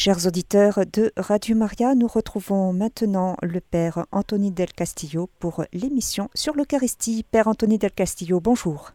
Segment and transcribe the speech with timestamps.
[0.00, 6.28] Chers auditeurs de Radio Maria, nous retrouvons maintenant le Père Anthony Del Castillo pour l'émission
[6.36, 7.24] sur l'Eucharistie.
[7.28, 8.92] Père Anthony Del Castillo, bonjour.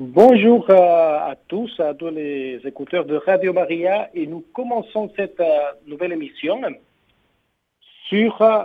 [0.00, 5.60] Bonjour à tous, à tous les écouteurs de Radio Maria, et nous commençons cette euh,
[5.86, 6.60] nouvelle émission
[8.08, 8.64] sur euh,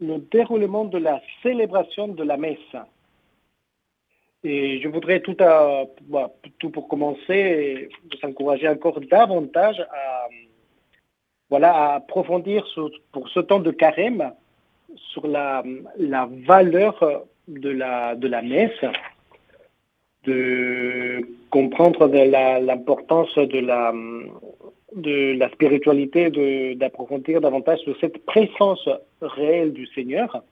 [0.00, 2.76] le déroulement de la célébration de la messe.
[4.42, 10.28] Et je voudrais tout, bah, tout pour commencer vous encourager encore davantage à
[11.50, 12.66] voilà, approfondir
[13.12, 14.32] pour ce temps de carême
[15.12, 15.62] sur la,
[16.46, 18.84] valeur de la, de la messe,
[20.24, 23.92] de comprendre l'importance de la,
[24.94, 28.88] de la spiritualité, d'approfondir davantage sur cette présence
[29.22, 30.42] réelle du Seigneur.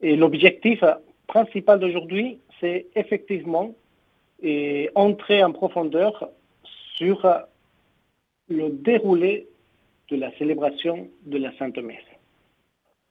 [0.00, 0.84] Et l'objectif
[1.26, 3.74] principal d'aujourd'hui, c'est effectivement
[4.94, 6.28] entrer en profondeur
[6.96, 7.26] sur
[8.48, 9.48] le déroulé
[10.10, 11.96] de la célébration de la Sainte Messe.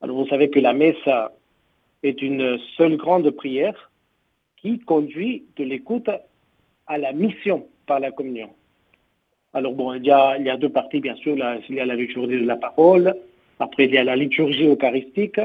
[0.02, 1.08] Alors vous savez que la messe
[2.04, 3.92] est une seule grande prière
[4.58, 6.10] qui conduit de l'écoute
[6.88, 8.50] à la mission par la communion.
[9.54, 11.36] Alors bon, il y a, il y a deux parties, bien sûr.
[11.70, 13.16] il y a la liturgie de la parole,
[13.60, 15.40] après il y a la liturgie eucharistique.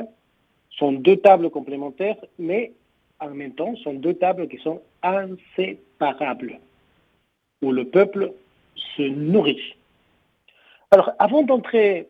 [0.71, 2.73] Ce sont deux tables complémentaires, mais
[3.21, 6.59] en même temps, ce sont deux tables qui sont inséparables,
[7.63, 8.33] où le peuple
[8.97, 9.75] se nourrit.
[10.91, 12.09] Alors, avant d'entrer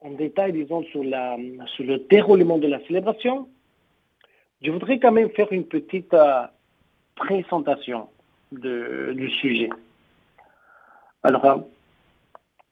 [0.00, 1.36] en détail, disons, sur, la,
[1.74, 3.48] sur le déroulement de la célébration,
[4.62, 6.42] je voudrais quand même faire une petite euh,
[7.14, 8.08] présentation
[8.52, 9.70] du sujet.
[11.22, 11.56] Alors, euh,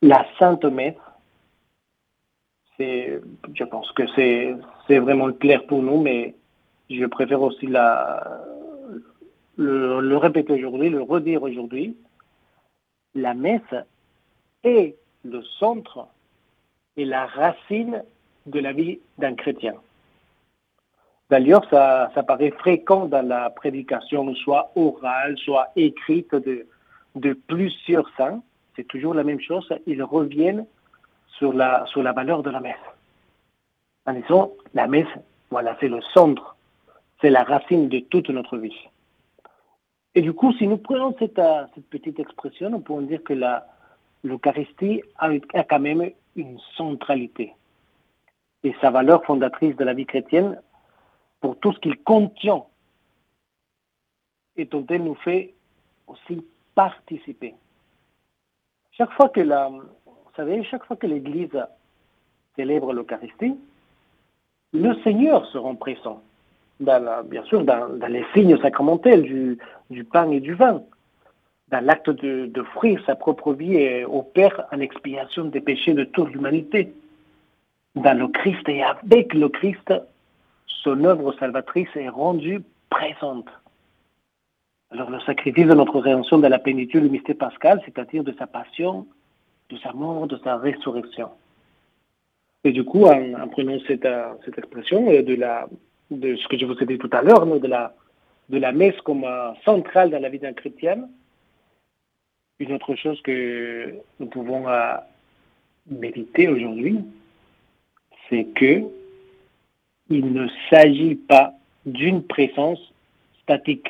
[0.03, 0.95] la Sainte Messe,
[2.77, 3.21] c'est,
[3.55, 4.55] je pense que c'est,
[4.87, 6.35] c'est vraiment clair pour nous, mais
[6.91, 8.41] je préfère aussi la,
[9.57, 11.97] le, le répéter aujourd'hui, le redire aujourd'hui.
[13.15, 13.75] La messe
[15.25, 16.07] le centre
[16.97, 18.03] et la racine
[18.47, 19.75] de la vie d'un chrétien.
[21.31, 26.67] D'ailleurs, ça, ça, paraît fréquent dans la prédication, soit orale, soit écrite de,
[27.15, 28.43] de plusieurs saints.
[28.75, 29.69] C'est toujours la même chose.
[29.87, 30.65] Ils reviennent
[31.37, 32.87] sur la, sur la valeur de la messe.
[34.07, 35.15] En disant, la messe,
[35.51, 36.57] voilà, c'est le centre,
[37.21, 38.89] c'est la racine de toute notre vie.
[40.15, 41.41] Et du coup, si nous prenons cette,
[41.75, 43.67] cette petite expression, on peut dire que la,
[44.29, 45.31] l'Eucharistie a,
[45.65, 47.55] quand même une centralité
[48.63, 50.61] et sa valeur fondatrice de la vie chrétienne
[51.41, 52.65] pour tout ce qu'il contient
[54.57, 55.55] et dont elle nous fait
[56.07, 56.45] aussi
[56.75, 57.55] participer.
[58.93, 61.65] Chaque fois que la, vous savez, chaque fois que l'Église
[62.57, 63.57] célèbre l'Eucharistie,
[64.73, 66.21] le Seigneur se rend présent,
[66.81, 69.59] dans bien sûr dans, les signes sacramentels du,
[69.91, 70.83] du pain et du vin,
[71.71, 76.93] dans l'acte d'offrir sa propre vie au Père en expiation des péchés de toute l'humanité.
[77.95, 79.93] Dans le Christ et avec le Christ,
[80.67, 83.49] son œuvre salvatrice est rendue présente.
[84.91, 88.47] Alors le sacrifice de notre rédemption dans la plénitude du mystère pascal, c'est-à-dire de sa
[88.47, 89.07] passion,
[89.69, 91.29] de sa mort, de sa résurrection.
[92.65, 94.09] Et du coup, en, prenant cette,
[94.45, 95.69] cette expression de, la,
[96.11, 97.95] de ce que je vous ai dit tout à l'heure, de la,
[98.49, 99.27] de la messe comme
[99.65, 101.07] centrale dans la vie d'un chrétien,
[102.61, 104.95] une autre chose que nous pouvons euh,
[105.91, 107.01] méditer aujourd'hui,
[108.29, 108.85] c'est que
[110.11, 111.53] il ne s'agit pas
[111.85, 112.81] d'une présence
[113.43, 113.89] statique.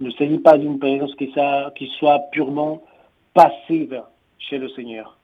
[0.00, 1.32] Il ne s'agit pas d'une présence qui,
[1.98, 2.82] soit purement
[3.34, 4.02] passive
[4.38, 5.16] chez le Seigneur.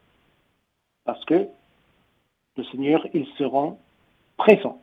[1.04, 1.46] Parce que
[2.56, 3.78] le Seigneur, il se rend
[4.36, 4.80] présent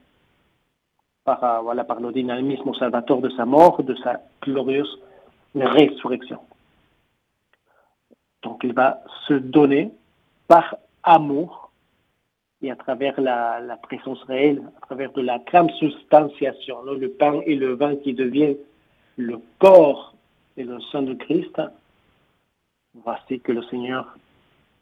[1.25, 4.99] par, euh, voilà, par le dynamisme salvateur de sa mort, de sa glorieuse
[5.55, 6.39] résurrection.
[8.43, 9.91] Donc il va se donner
[10.47, 11.71] par amour
[12.61, 17.73] et à travers la, présence réelle, à travers de la transubstantiation, le pain et le
[17.73, 18.57] vin qui deviennent
[19.17, 20.13] le corps
[20.57, 21.59] et le sang de Christ,
[22.93, 24.15] voici que le Seigneur,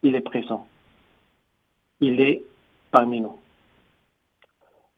[0.02, 0.66] il est présent.
[2.00, 2.42] Il est
[2.90, 3.38] parmi nous.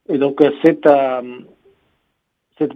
[0.08, 1.41] Et donc cette, euh,
[2.58, 2.73] cette,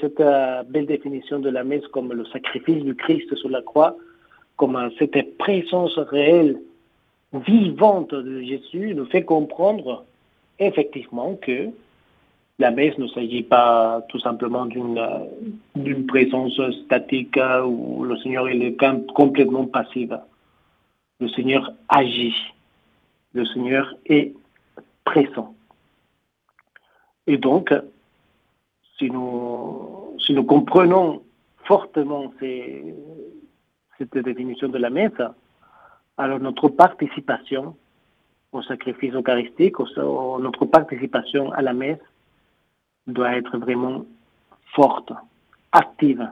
[0.00, 3.96] cette euh, belle définition de la messe comme le sacrifice du Christ sur la croix,
[4.56, 6.60] comme cette présence réelle,
[7.32, 10.04] vivante de Jésus nous fait comprendre
[10.58, 11.70] effectivement que
[12.60, 18.76] la messe ne s'agit pas tout simplement d'une présence statique où le Seigneur est
[19.12, 20.10] complètement passif.
[21.18, 22.36] Le Seigneur agit.
[23.32, 24.32] Le Seigneur est
[25.04, 25.54] présent.
[27.26, 27.74] Et donc,
[28.98, 31.22] si nous, si nous comprenons
[31.64, 32.94] fortement ces,
[33.98, 35.20] cette définition de la messe,
[36.16, 37.76] Alors notre participation
[38.52, 41.98] au sacrifice eucharistique, notre participation à la messe
[43.06, 44.06] doit être vraiment
[44.74, 45.12] forte,
[45.72, 46.30] active.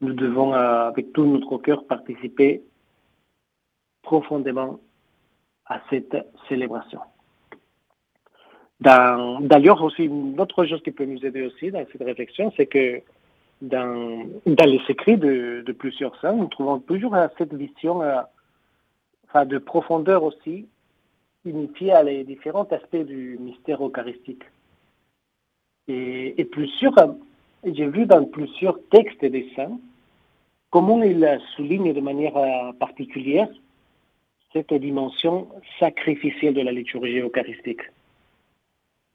[0.00, 2.62] Nous devons, euh, avec tout notre cœur, participer
[4.02, 4.78] profondément
[5.66, 6.16] à cette
[6.48, 7.00] célébration.
[8.80, 13.02] D'ailleurs, aussi, une autre chose qui peut nous aider aussi dans cette réflexion, c'est que
[13.60, 20.66] dans, les écrits de, plusieurs saints, nous trouvons toujours cette vision euh, de profondeur aussi,
[21.44, 24.42] initiée à les différents aspects du mystère eucharistique.
[25.88, 26.94] Et, et plusieurs,
[27.64, 29.78] j'ai vu dans plusieurs textes des saints
[30.70, 33.48] comment ils soulignent de manière euh, particulière
[34.52, 35.48] cette dimension
[35.78, 37.82] sacrificielle de la liturgie eucharistique.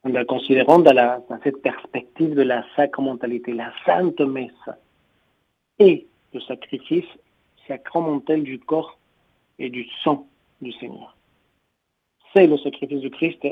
[0.05, 4.51] En la considérant dans, la, dans cette perspective de la sacramentalité, la sainte messe
[5.79, 7.07] et le sacrifice
[7.67, 8.99] sacramentel du corps
[9.57, 10.27] et du sang
[10.61, 11.17] du Seigneur.
[12.33, 13.47] C'est le sacrifice du Christ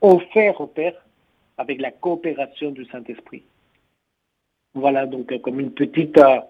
[0.00, 0.94] offert au Père
[1.58, 3.42] avec la coopération du Saint-Esprit.
[4.72, 6.40] Voilà donc comme une petite euh,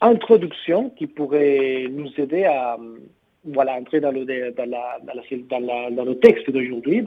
[0.00, 2.78] introduction qui pourrait nous aider à
[3.44, 7.02] voilà, entrer dans le, dans la, dans dans le texte d'aujourd'hui,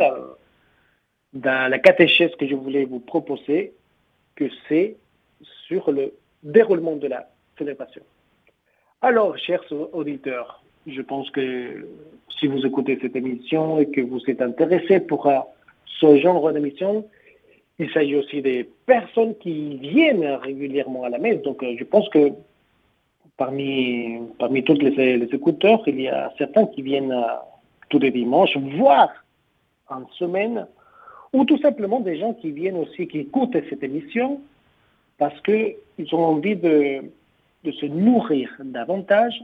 [1.33, 3.73] dans, la catéchèse que je voulais vous proposer,
[4.35, 4.95] que c'est
[5.67, 8.01] sur le déroulement de la célébration.
[9.01, 11.87] Alors, chers auditeurs, je pense que
[12.39, 15.39] si vous écoutez cette émission et que vous êtes intéressés pour euh,
[15.99, 17.07] ce genre d'émission,
[17.77, 21.41] il s'agit aussi des personnes qui viennent régulièrement à la messe.
[21.41, 22.31] Donc, euh, je pense que
[23.37, 27.37] parmi, parmi tous les, les, écouteurs, il y a certains qui viennent euh,
[27.89, 29.09] tous les dimanches, voire
[29.87, 30.67] en semaine,
[31.33, 34.41] ou tout simplement des gens qui viennent aussi, qui écoutent cette émission
[35.19, 37.03] parce qu'ils ont envie de,
[37.63, 39.43] se nourrir davantage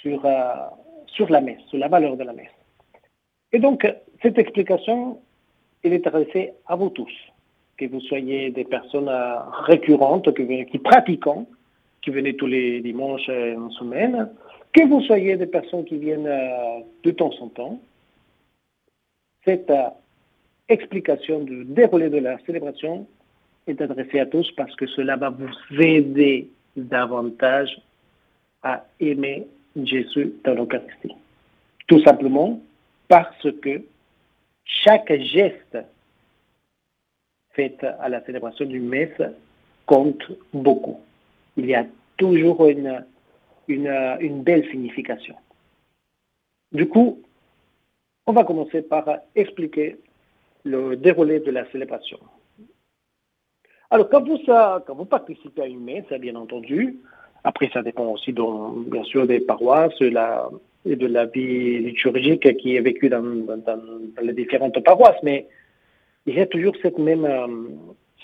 [0.00, 0.54] sur, euh,
[1.06, 2.56] sur la messe, sur la valeur de la messe.
[3.52, 3.86] Et donc,
[4.22, 5.20] cette explication,
[5.82, 7.12] elle est adressée à vous tous,
[7.76, 11.24] que vous soyez des personnes euh, récurrentes, qui, qui pratiquent,
[12.00, 14.30] qui venez tous les dimanches euh, en semaine,
[14.72, 16.30] que vous soyez des personnes qui viennent
[17.02, 17.78] de temps en temps.
[19.44, 19.70] Cette
[20.72, 23.06] explication du déroulé de la célébration
[23.66, 27.80] est adressée à tous parce que cela va vous aider davantage
[28.62, 29.46] à aimer
[29.76, 31.14] Jésus dans l'Eucharistie.
[31.86, 32.60] Tout simplement
[33.08, 33.82] parce que
[34.64, 35.78] chaque geste
[37.52, 39.20] fait à la célébration du messe
[39.86, 41.00] compte beaucoup.
[41.56, 41.86] Il y a
[42.16, 43.04] toujours une,
[43.68, 45.34] belle signification.
[46.72, 47.20] Du coup,
[48.26, 49.04] on va commencer par
[49.34, 49.96] expliquer
[50.64, 52.18] le déroulé de la célébration.
[53.90, 56.98] Alors, quand vous, quand vous participez à une messe, bien entendu,
[57.44, 62.80] après, ça dépend aussi, bien sûr, des paroisses et de la vie liturgique qui est
[62.80, 63.22] vécue dans,
[64.22, 65.46] les différentes paroisses, mais
[66.26, 67.46] il y a toujours cette même, euh,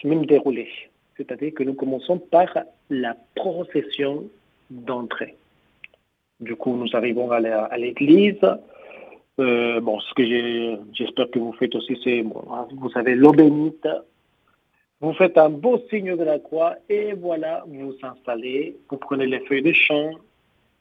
[0.00, 0.68] ce même déroulé.
[1.16, 2.56] C'est-à-dire que nous commençons par
[2.90, 4.24] la procession
[4.70, 5.34] d'entrée.
[6.38, 8.40] Du coup, nous arrivons à l'église.
[9.40, 10.24] Euh, bon, ce que
[10.92, 13.86] j'espère que vous faites aussi, c'est, vous savez, l'eau bénite,
[15.00, 19.26] vous faites un beau signe de la croix et voilà, vous vous installez, vous prenez
[19.26, 20.10] les feuilles de chant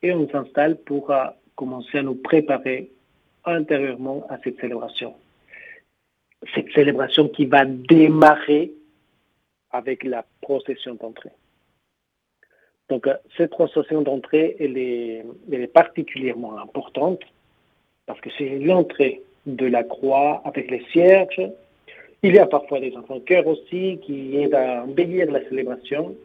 [0.02, 1.26] et on s'installe pour euh,
[1.56, 2.90] commencer à nous préparer
[3.46, 5.14] intérieurement à cette célébration.
[6.56, 8.74] Cette célébration qui va démarrer
[9.70, 11.32] avec la procession d'entrée.
[12.90, 17.22] Donc, euh, cette procession d'entrée, elle elle est particulièrement importante
[18.08, 21.42] parce que c'est l'entrée de la croix avec les cierges,
[22.24, 26.16] il y a parfois des enfants cœur aussi qui aident à embellir la célébration,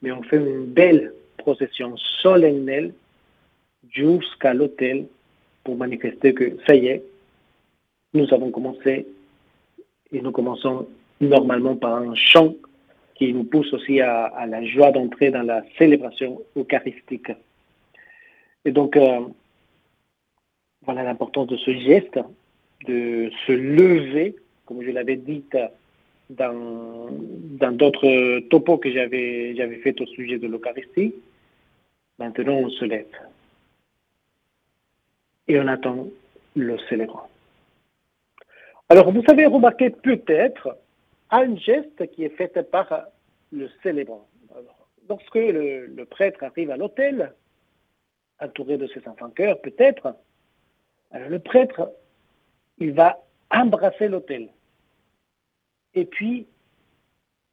[0.00, 2.94] mais on fait une belle procession solennelle
[3.90, 5.06] jusqu'à l'hôtel
[5.64, 7.02] pour manifester que ça y est,
[8.12, 9.06] nous avons commencé
[10.12, 10.86] et nous commençons
[11.20, 12.54] normalement par un chant
[13.14, 17.32] qui nous pousse aussi à, la joie d'entrer dans la célébration eucharistique.
[18.64, 19.20] Et donc, euh,
[20.84, 22.18] voilà l'importance de ce geste,
[22.86, 24.36] de se lever
[24.66, 25.44] comme je l'avais dit
[26.30, 27.10] dans,
[27.72, 31.14] d'autres topos que j'avais, fait au sujet de l'Eucharistie,
[32.18, 33.06] maintenant on se lève.
[35.48, 36.08] Et on attend
[36.56, 37.28] le célébrant.
[38.88, 40.78] Alors, vous avez remarqué peut-être
[41.30, 43.06] un geste qui est fait par
[43.52, 44.26] le célébrant.
[45.08, 47.32] lorsque le, prêtre arrive à l'hôtel,
[48.40, 50.14] entouré de ses enfants cœurs, peut-être,
[51.14, 51.90] le prêtre,
[52.78, 53.18] il va
[53.50, 54.48] embrasser l'hôtel.
[55.94, 56.46] Et puis,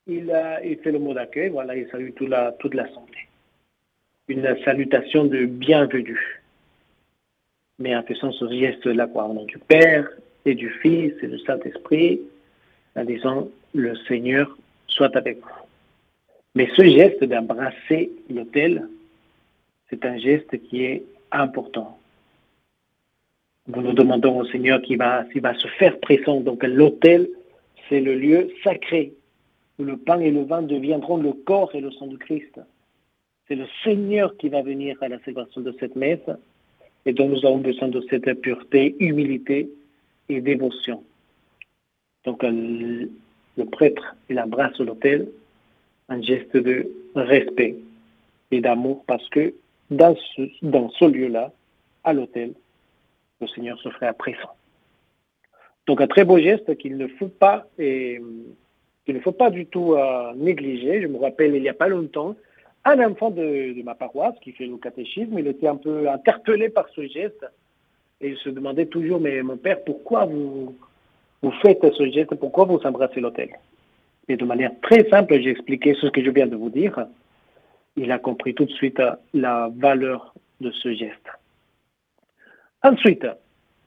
[0.08, 3.28] il, il fait le mot d'accueil, voilà, il salue toute l'assemblée.
[4.28, 6.42] Une salutation de bienvenue.
[7.82, 10.08] mais en faisant ce geste-là, quoi, au nom du Père
[10.46, 12.22] et du Fils et du Saint-Esprit,
[12.96, 15.50] en disant, le Seigneur soit avec vous.
[16.56, 18.88] Mais ce geste d'embrasser l'autel,
[19.90, 21.98] c'est un geste qui est important.
[23.74, 26.42] Nous nous demandons au Seigneur qui va, va se faire présent.
[26.42, 27.30] Donc l'autel,
[27.88, 29.14] c'est le lieu sacré
[29.80, 32.60] où le pain et le vin deviendront le corps et le sang du Christ.
[33.48, 36.30] C'est le Seigneur qui va venir à la célébration de cette messe
[37.06, 39.70] et dont nous avons besoin de cette pureté, humilité
[40.28, 41.04] et dévotion.
[42.26, 45.30] Donc le prêtre, il embrasse l'autel,
[46.10, 47.78] un geste de respect
[48.52, 49.54] et d'amour parce que
[49.90, 51.52] dans ce, dans ce lieu-là,
[52.04, 52.54] à l'autel,
[53.42, 54.52] le Seigneur se ferait présent.
[55.88, 58.22] Donc un très beau geste qu'il ne faut pas et
[59.06, 61.02] qu'il ne faut pas du tout euh, négliger.
[61.02, 62.36] Je me rappelle il n'y a pas longtemps,
[62.86, 66.90] un enfant de, ma paroisse qui fait le catéchisme, il était un peu interpellé par
[66.90, 67.46] ce geste
[68.20, 70.76] et il se demandait toujours, mais mon père, pourquoi vous,
[71.42, 73.50] vous faites ce geste, pourquoi vous embrassez l'autel?
[74.28, 77.06] Et de manière très simple, j'ai expliqué ce que je viens de vous dire.
[77.98, 79.02] Il a compris tout de suite
[79.34, 81.21] la valeur de ce geste.
[82.84, 83.26] Ensuite,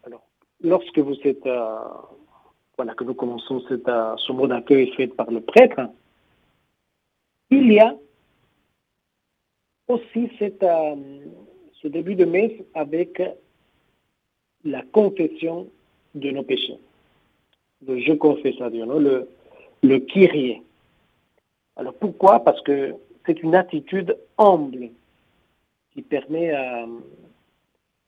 [0.05, 0.25] alors,
[0.61, 1.79] lorsque vous êtes, euh,
[2.77, 5.81] voilà, que nous commençons euh, ce mot d'accueil fait par le prêtre,
[7.51, 7.97] il y a
[9.89, 10.97] aussi euh,
[11.73, 13.21] ce début de messe avec
[14.65, 15.69] la confession
[16.15, 16.79] de nos péchés.
[17.87, 19.29] Le je confesse à Dieu, le,
[19.83, 20.63] le Kyrie.
[21.77, 22.41] Alors pourquoi?
[22.41, 22.95] Parce que
[23.27, 24.91] c'est une attitude humble
[25.93, 26.87] qui permet à,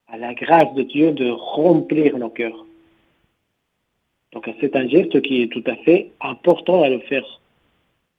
[0.08, 2.64] à la grâce de Dieu de remplir nos cœurs.
[4.32, 7.24] Donc c'est un geste qui est tout à fait important à le faire.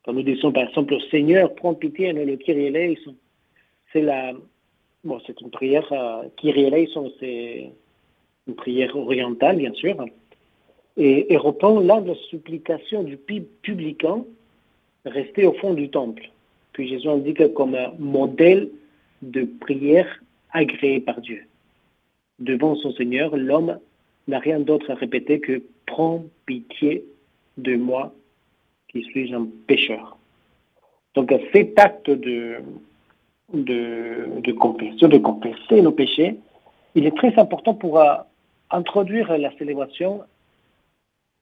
[0.04, 2.98] Quand nous disons par exemple Seigneur, prends pitié, nous le Kyrie.
[3.94, 4.34] C'est la,
[5.04, 7.72] bon, c'est une prière, euh, Kyrie eleison, c'est
[8.48, 9.96] une prière orientale, bien sûr,
[10.98, 14.26] et, et reprend là la supplication du publicain
[15.06, 16.30] resté au fond du temple,
[16.74, 18.70] que Jésus indique comme un modèle
[19.22, 20.08] de prière
[20.52, 21.46] agréé par Dieu
[22.40, 23.80] devant son Seigneur, l'homme
[24.28, 27.06] n'a rien d'autre à répéter que Prends pitié
[27.58, 28.14] de moi
[28.90, 30.18] qui suis un pécheur.
[31.16, 32.58] Donc cet acte de,
[33.54, 36.36] de, de confession, de confesser nos péchés,
[36.94, 38.16] il est très important pour euh,
[38.70, 40.22] introduire la célébration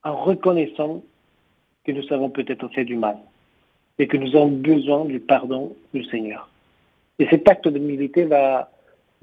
[0.03, 1.03] en reconnaissant
[1.83, 3.17] que nous avons peut-être fait du mal
[3.97, 6.49] et que nous avons besoin du pardon du Seigneur.
[7.17, 8.69] Et cet acte d'humilité va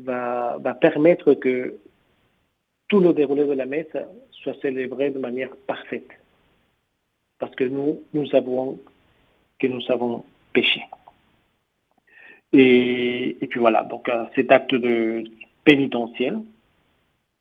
[0.04, 1.78] va, permettre que
[2.88, 3.96] tout le déroulé de la messe
[4.30, 6.08] soit célébré de manière parfaite.
[7.38, 8.78] Parce que nous, nous savons
[9.58, 10.82] que nous avons péché.
[12.52, 15.24] Et, puis voilà, donc euh, cet acte de
[15.64, 16.40] pénitentiel,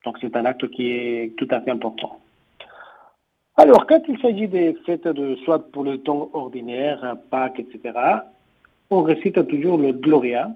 [0.05, 2.19] donc c'est un acte qui est tout à fait important.
[3.57, 7.93] Alors, quand il s'agit des fêtes de soit pour le temps ordinaire, Pâques, etc.,
[8.89, 10.51] on récite toujours le Gloria,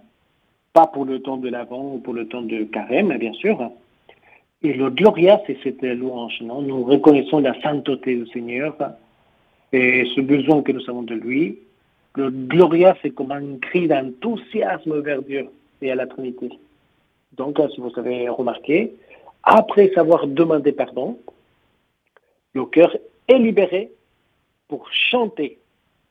[0.76, 3.72] pas pour le temps de l'Avent ou pour le temps de Carême, bien sûr.
[4.62, 6.42] Et le Gloria, c'est cette louange.
[6.42, 8.76] Non Nous reconnaissons la sainteté du Seigneur
[9.72, 11.60] et ce besoin que nous avons de lui.
[12.16, 15.48] Le Gloria, c'est comme un cri d'enthousiasme vers Dieu
[15.82, 16.50] et à la Trinité.
[17.38, 18.94] Donc, si vous avez remarqué,
[19.44, 21.18] après savoir demander pardon,
[22.54, 22.98] le cœur
[23.30, 23.92] est libéré
[24.68, 25.58] pour chanter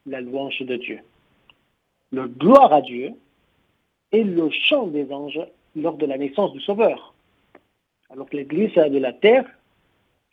[0.06, 1.00] la louange de Dieu.
[2.12, 3.12] Le gloire à Dieu,
[4.14, 5.40] et le chant des anges
[5.74, 7.12] lors de la naissance du Sauveur.
[8.10, 9.44] Alors que l'Église de la terre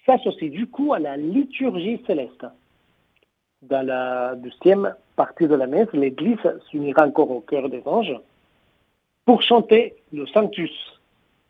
[0.06, 2.46] s'associe du coup à la liturgie céleste.
[3.64, 6.38] Dans la deuxième partie de la messe, l'Église
[6.70, 8.16] s'unira encore au cœur des anges
[9.26, 10.72] pour chanter le Sanctus,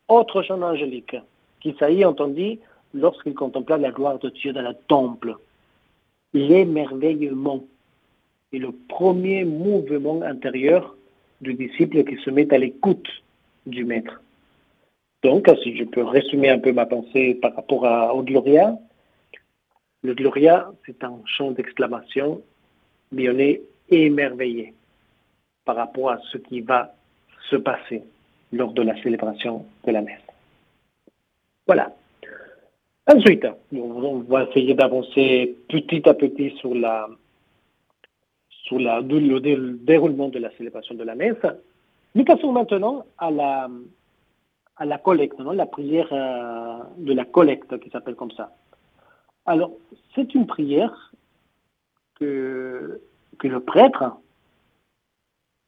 [0.08, 1.18] autre chant angélique,
[1.60, 2.60] qu'Isaïe entendit
[2.94, 5.36] lorsqu'il contempla la gloire de Dieu dans le temple.
[6.34, 7.62] L'émerveillement
[8.54, 10.96] est le premier mouvement intérieur
[11.42, 13.08] du disciple qui se met à l'écoute
[13.66, 14.22] du maître.
[15.24, 18.76] Donc, si je peux résumer un peu ma pensée par rapport à, au Gloria,
[20.04, 22.42] le Gloria, c'est un chant d'exclamation,
[23.12, 24.74] mais on est émerveillé
[25.64, 26.96] par rapport à ce qui va
[27.50, 28.02] se passer
[28.52, 30.20] lors de la célébration de la messe.
[31.68, 31.94] Voilà.
[33.08, 37.08] Ensuite, on va essayer d'avancer petit à petit sur la,
[38.72, 41.46] sur le, déroulement de la célébration de la messe.
[42.16, 48.16] Nous passons maintenant à la, collecte, non la prière euh, de la collecte qui s'appelle
[48.16, 48.56] comme ça.
[49.46, 49.72] Alors,
[50.16, 51.12] c'est une prière
[52.16, 53.02] que,
[53.40, 54.18] que le prêtre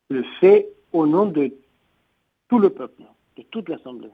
[0.10, 1.52] le fait au nom de
[2.48, 3.04] tout le peuple,
[3.36, 4.12] de toute l'assemblée.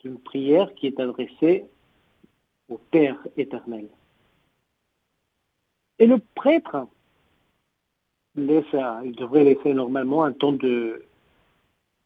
[0.00, 1.64] d'une prière qui est adressée
[2.68, 3.88] au Père éternel.
[6.00, 6.88] Et le prêtre
[8.34, 8.64] laisse,
[9.04, 11.04] il devrait laisser normalement un temps de,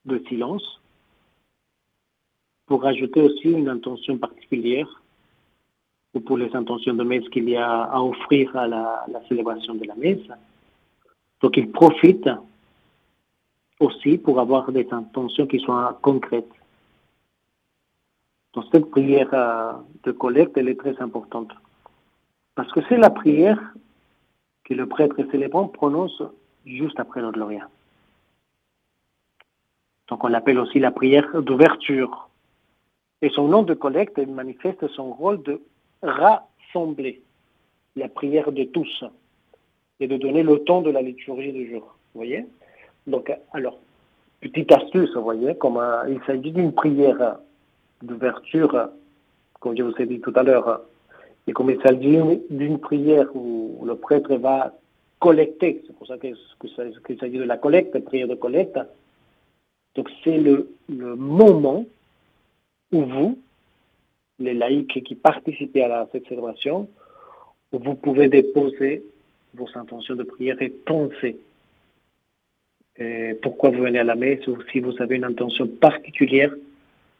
[0.04, 0.80] de silence
[2.66, 5.02] pour ajouter aussi une intention particulière
[6.14, 9.84] ou pour les intentions de messe qu'il y a à offrir à la, célébration de
[9.84, 10.26] la messe.
[11.40, 12.28] Donc il profite
[13.78, 16.50] aussi pour avoir des intentions qui soient concrètes.
[18.54, 19.72] Donc cette prière euh,
[20.04, 21.52] de collecte, elle est très importante.
[22.54, 23.60] Parce que c'est la prière
[24.66, 26.22] que le prêtre célébrant prononce
[26.66, 27.68] juste après le Gloria.
[30.08, 32.28] Donc on l'appelle aussi la prière d'ouverture.
[33.22, 35.62] Et son nom de collecte manifeste son rôle de
[36.02, 37.22] rassembler
[37.94, 39.04] la prière de tous
[40.00, 41.96] et de donner le temps de la liturgie du jour.
[42.12, 42.44] Vous voyez?
[43.06, 43.78] Donc, alors,
[44.40, 47.38] petite astuce, vous voyez, comme euh, il s'agit d'une prière
[48.02, 48.90] d'ouverture,
[49.60, 50.82] comme je vous ai dit tout à l'heure,
[51.46, 52.18] et comme il s'agit
[52.50, 54.74] d'une prière où le prêtre va
[55.20, 58.78] collecter, c'est pour ça qu'il s'agit de la collecte, prière de collecte,
[59.94, 61.86] donc c'est le, moment
[62.92, 63.38] où vous,
[64.38, 66.88] les laïcs qui participent à cette célébration,
[67.72, 69.02] où vous pouvez déposer
[69.54, 71.38] vos intentions de prière et penser
[73.42, 76.54] pourquoi vous venez à la messe ou si vous avez une intention particulière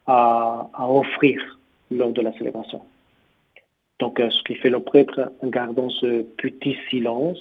[0.06, 1.58] à, offrir
[1.90, 2.82] lors de la célébration.
[3.98, 7.38] Donc, euh, ce qui fait le prêtre en gardant ce petit silence,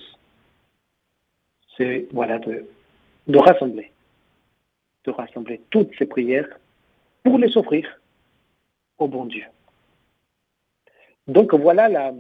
[1.78, 2.66] c'est voilà, de,
[3.38, 3.92] rassembler,
[5.04, 6.48] de rassembler toutes ces prières
[7.24, 8.00] pour les offrir
[8.98, 9.44] au bon Dieu.
[11.28, 12.14] Donc voilà la,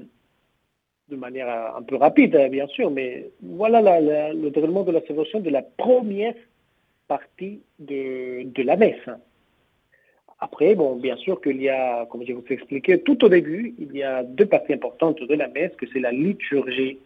[1.09, 5.39] de manière un peu rapide, hein, bien sûr, mais voilà le déroulement de la célébration
[5.39, 6.35] de la première
[7.07, 9.07] partie de, de la messe.
[10.39, 13.73] Après, bon, bien sûr qu'il y a, comme je vous ai expliqué tout au début,
[13.79, 16.99] il y a deux parties importantes de la messe, que c'est la liturgie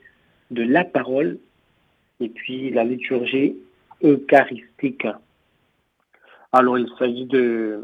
[0.52, 1.38] de la parole
[2.20, 3.56] et puis la liturgie
[4.04, 5.08] eucharistique.
[6.52, 7.80] Alors, il s'agit de,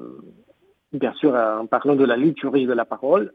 [0.92, 3.32] bien sûr, en parlant de la liturgie de la parole,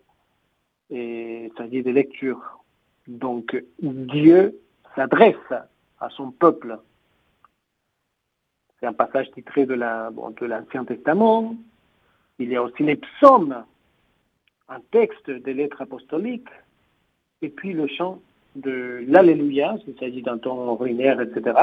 [0.91, 2.65] il s'agit de lecture.
[3.07, 4.59] Donc, Dieu
[4.97, 5.37] s'adresse
[6.01, 6.79] à son peuple.
[8.81, 11.55] C'est un passage titré de l'Ancien Testament,
[12.41, 13.65] il y a aussi les psaumes,
[14.69, 16.49] un texte des lettres apostoliques,
[17.43, 18.21] et puis le chant
[18.57, 21.57] de l'Alléluia, s'il s'agit d'un ton ordinaire, etc.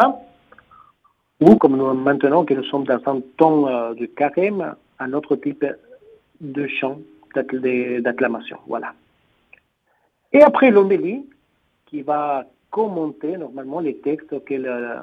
[1.41, 5.35] Ou comme nous, maintenant que nous sommes dans un ton euh, de carême, un autre
[5.35, 5.65] type
[6.41, 6.99] de chant
[7.35, 8.57] d'acclamation.
[8.67, 8.93] Voilà.
[10.33, 11.25] Et après l'homélie,
[11.85, 14.97] qui va commenter normalement les textes auxquels euh,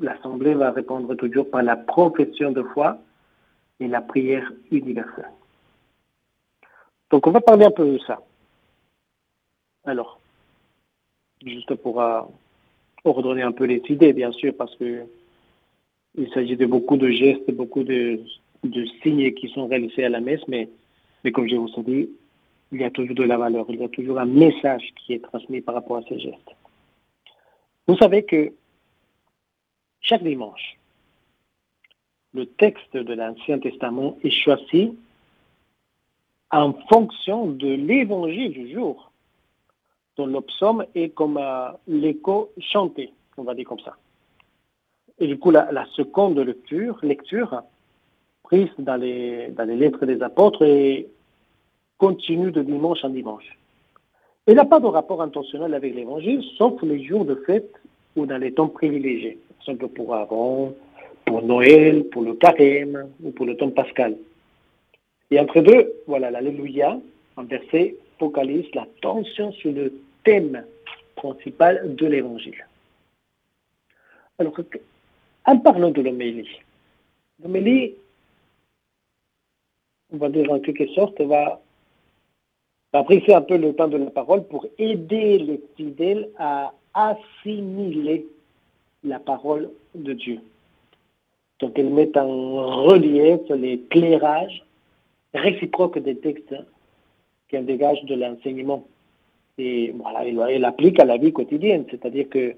[0.00, 2.98] l'Assemblée va répondre toujours par la profession de foi,
[3.80, 5.32] et la prière universelle.
[7.10, 8.22] Donc on va parler un peu de ça.
[9.84, 10.20] Alors,
[11.44, 12.20] juste pour euh,
[13.04, 15.04] ordonner un peu les idées, bien sûr, parce que
[16.16, 18.20] il s'agit de beaucoup de gestes, beaucoup de,
[19.02, 20.68] signes qui sont réalisés à la messe, mais,
[21.24, 22.10] mais comme je vous ai dit,
[22.72, 25.22] il y a toujours de la valeur, il y a toujours un message qui est
[25.22, 26.50] transmis par rapport à ces gestes.
[27.86, 28.52] Vous savez que
[30.00, 30.76] chaque dimanche,
[32.34, 34.96] le texte de l'Ancien Testament est choisi
[36.50, 39.10] en fonction de l'évangile du jour,
[40.16, 43.96] dont le psaume est comme euh, l'écho chanté, on va dire comme ça.
[45.18, 47.62] Et du coup, la, seconde lecture, lecture
[48.42, 51.08] prise dans les, dans les lettres des apôtres et
[51.98, 53.56] continue de dimanche en dimanche.
[54.46, 57.70] Elle n'a pas de rapport intentionnel avec l'évangile, sauf les jours de fête
[58.16, 59.38] ou dans les temps privilégiés.
[59.58, 60.74] Par exemple, pour Aaron,
[61.30, 64.16] pour Noël, pour le carême ou pour le temps pascal.
[65.30, 66.98] Et entre deux, voilà, l'Alléluia,
[67.36, 70.64] en verset, focalise l'attention sur le thème
[71.14, 72.66] principal de l'Évangile.
[74.40, 74.58] Alors,
[75.46, 76.50] en parlant de l'homélie,
[77.40, 77.94] l'homélie,
[80.12, 81.60] on va dire en quelque sorte, va,
[82.92, 88.26] va briser un peu le temps de la parole pour aider les fidèles à assimiler
[89.04, 90.40] la parole de Dieu.
[91.60, 94.64] Donc elle met en relief l'éclairage
[95.34, 96.54] réciproque des textes
[97.48, 98.86] qu'elle dégage de l'enseignement.
[99.58, 102.54] Et voilà, elle, applique à la vie quotidienne, c'est-à-dire que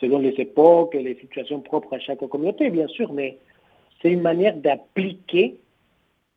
[0.00, 3.36] selon les époques et les situations propres à chaque communauté, bien sûr, mais
[4.00, 5.56] c'est une manière d'appliquer,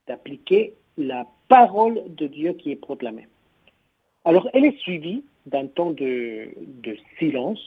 [0.07, 3.27] d'appliquer la parole de Dieu qui est proclamée.
[4.25, 6.49] Alors, elle est suivie d'un temps de,
[6.83, 7.65] de silence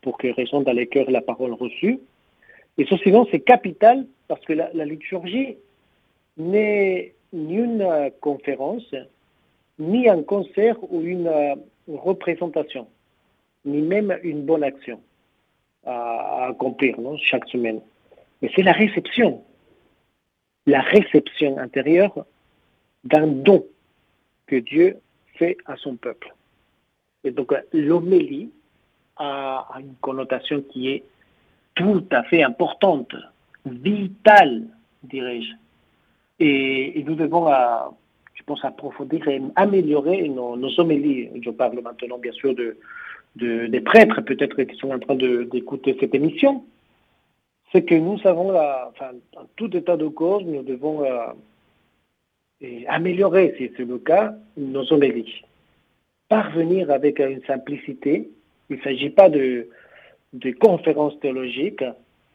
[0.00, 1.98] pour que résonne dans les cœurs la parole reçue,
[2.78, 5.56] et ce silence est capital parce que la, liturgie
[6.36, 8.94] n'est ni une conférence,
[9.78, 11.30] ni un concert ou une
[11.88, 12.86] représentation,
[13.64, 15.00] ni même une bonne action
[15.84, 17.80] à, accomplir chaque semaine.
[18.42, 19.42] Mais c'est la réception,
[20.66, 22.26] la réception intérieure
[23.04, 23.64] d'un don
[24.46, 24.98] que Dieu
[25.34, 26.34] fait à son peuple.
[27.24, 28.50] Et donc l'homélie
[29.16, 31.02] a une connotation qui est
[31.76, 33.14] tout à fait importante,
[33.64, 34.64] vitale,
[35.04, 35.52] dirais-je.
[36.40, 37.48] Et, nous devons,
[38.34, 41.30] je pense, approfondir et améliorer nos, homélies.
[41.42, 42.76] Je parle maintenant, bien sûr, de,
[43.36, 46.64] des prêtres, peut-être, qui sont en train d'écouter cette émission.
[47.72, 51.04] C'est que nous savons, enfin, en tout état de cause, nous devons
[52.88, 55.42] améliorer, si c'est le cas, nos homélies.
[56.28, 58.30] Parvenir avec une simplicité.
[58.70, 59.68] Il ne s'agit pas de,
[60.36, 61.84] de conférences théologiques.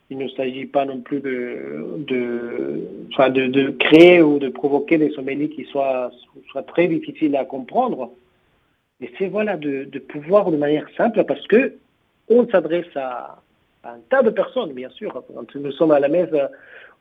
[0.09, 2.81] Il ne s'agit pas non plus de, de,
[3.29, 6.11] de, créer ou de provoquer des homélies qui soient,
[6.49, 8.11] soient très difficiles à comprendre.
[8.99, 11.75] Et c'est voilà de, pouvoir de manière simple parce que
[12.29, 13.41] on s'adresse à,
[13.83, 15.23] un tas de personnes, bien sûr.
[15.33, 16.29] Quand nous sommes à la messe,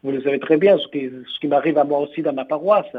[0.02, 2.44] vous le savez très bien, ce qui, ce qui m'arrive à moi aussi dans ma
[2.44, 2.96] paroisse.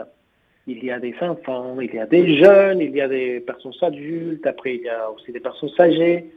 [0.67, 3.73] Il y a des enfants, il y a des jeunes, il y a des personnes
[3.81, 6.31] adultes, après il y a aussi des personnes âgées.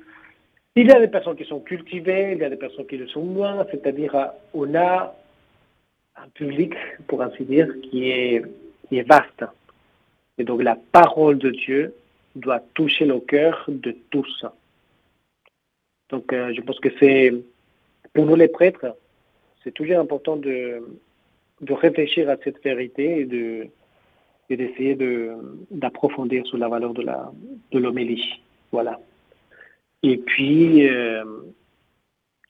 [0.77, 3.07] Il y a des personnes qui sont cultivées, il y a des personnes qui le
[3.07, 5.15] sont moins, c'est-à-dire euh, on a
[6.17, 6.75] un public,
[7.07, 8.43] pour ainsi dire, qui est,
[8.91, 9.45] vaste.
[10.39, 11.95] Et donc la parole de Dieu
[12.37, 14.45] doit toucher le cœur de tous.
[16.11, 17.33] Donc euh, je pense que c'est,
[18.13, 18.97] pour nous les prêtres,
[19.63, 20.83] c'est toujours important de,
[21.69, 23.69] réfléchir à cette vérité et de
[24.51, 25.33] d'essayer de,
[25.71, 27.33] d'approfondir sur la valeur de, la,
[27.73, 28.41] de l'homélie.
[28.71, 29.01] Voilà.
[30.05, 31.25] Et puis, euh,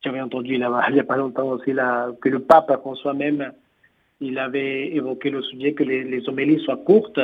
[0.03, 0.65] j'avais entendu il n'y
[1.01, 1.71] a pas longtemps aussi
[2.21, 3.53] que le pape François même,
[4.21, 7.21] il avait évoqué le sujet que les, homélies soient courtes,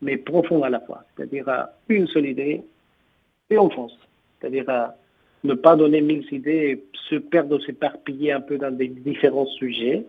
[0.00, 1.04] mais profondes à la fois.
[1.14, 1.46] C'est-à-dire
[1.88, 2.62] une seule idée
[3.50, 3.96] et on fonce.
[4.40, 4.64] C'est-à-dire
[5.44, 10.04] ne pas donner mille idées et se perdre, s'éparpiller un peu dans des différents sujets.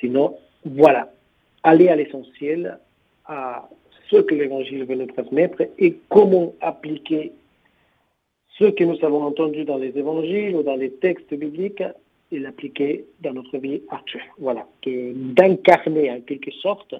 [0.00, 1.08] Sinon, voilà,
[1.62, 2.78] aller à l'essentiel,
[3.26, 3.68] à
[4.10, 7.32] ce que l'Évangile veut nous transmettre et comment appliquer
[8.58, 11.82] ce que nous avons entendu dans les évangiles ou dans les textes bibliques
[12.30, 14.30] et l'appliquer dans notre vie actuelle.
[14.38, 16.94] Voilà, d'incarner en quelque sorte,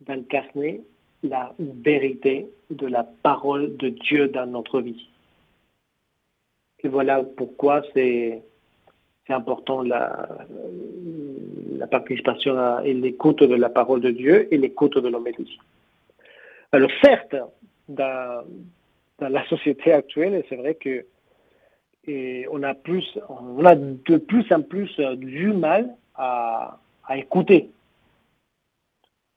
[0.00, 0.80] d'incarner
[1.22, 5.08] la vérité de la parole de Dieu dans notre vie.
[6.82, 8.42] Et voilà pourquoi c'est
[9.28, 10.28] important la,
[11.78, 15.58] la participation et l'écoute de la parole de Dieu et l'écoute de l'homélie.
[16.72, 17.36] Alors certes,
[17.88, 18.44] dans,
[19.18, 21.04] dans la société actuelle, c'est vrai que
[22.50, 26.78] on a plus, on a de plus en plus euh, du mal à,
[27.16, 27.70] écouter.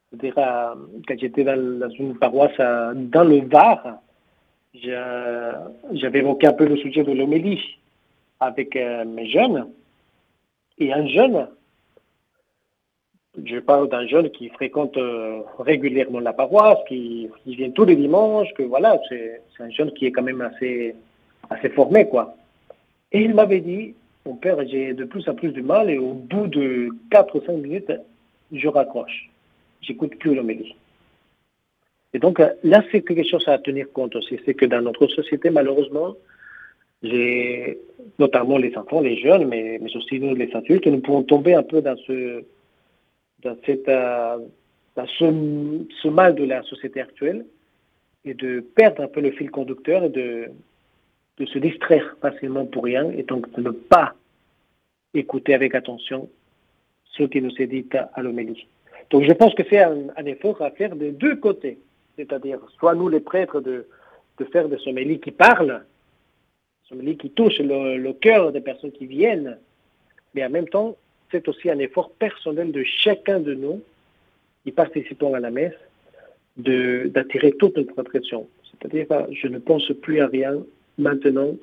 [0.09, 0.75] C'est-à-dire, euh,
[1.07, 3.99] quand j'étais dans, une paroisse euh, dans le Var,
[4.73, 7.79] j'avais évoqué un peu le sujet de l'homélie
[8.39, 9.67] avec mes jeunes.
[10.77, 11.47] Et un jeune
[13.45, 18.53] je parle d'un jeune qui fréquente euh, régulièrement la paroisse, qui, vient tous les dimanches,
[18.55, 20.95] que voilà, c'est un jeune qui est quand même assez,
[21.49, 22.35] assez formé, quoi.
[23.11, 23.93] Et il m'avait dit,
[24.25, 27.45] mon père, j'ai de plus en plus de mal et au bout de 4 ou
[27.45, 27.91] 5 minutes,
[28.51, 29.29] je raccroche.
[29.81, 30.75] J'écoute plus l'homélie.
[32.13, 34.39] Et donc là, c'est quelque chose à tenir compte aussi.
[34.45, 36.15] C'est que dans notre société, malheureusement,
[38.17, 41.63] notamment les enfants, les jeunes, mais, mais aussi nous, les adultes, nous pouvons tomber un
[41.63, 42.43] peu dans ce,
[43.43, 44.37] dans, cette, euh,
[44.95, 47.45] ce, mal de la société actuelle
[48.25, 50.49] et de perdre un peu le fil conducteur et de,
[51.37, 54.15] de se distraire facilement pour rien et donc de ne pas
[55.13, 56.29] écouter avec attention
[57.05, 58.67] ce qui nous est dit à l'homélie.
[59.09, 61.79] Donc je pense que c'est un, effort à faire des deux côtés,
[62.15, 63.87] c'est-à-dire soit nous les prêtres de,
[64.37, 65.85] de faire des homélies qui parlent,
[66.89, 69.57] des homélies qui touchent le, le cœur des personnes qui viennent,
[70.33, 70.95] mais en même temps
[71.31, 73.81] c'est aussi un effort personnel de chacun de nous
[74.63, 75.77] qui participons à la messe
[76.57, 78.47] d'attirer toute notre attention.
[78.71, 80.57] C'est-à-dire, je ne pense plus à rien
[80.97, 81.55] maintenant.